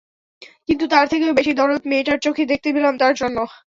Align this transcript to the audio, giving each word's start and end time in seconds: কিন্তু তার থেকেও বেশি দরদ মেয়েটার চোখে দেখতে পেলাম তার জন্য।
কিন্তু 0.67 0.85
তার 0.93 1.05
থেকেও 1.11 1.37
বেশি 1.39 1.51
দরদ 1.59 1.81
মেয়েটার 1.87 2.17
চোখে 2.25 2.43
দেখতে 2.51 2.69
পেলাম 2.75 2.93
তার 3.01 3.13
জন্য। 3.15 3.37